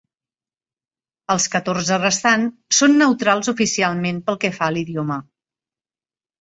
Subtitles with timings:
[1.33, 5.23] Els catorze restants són neutrals oficialment pel que fa a l'idioma.